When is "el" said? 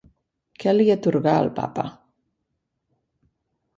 1.43-1.51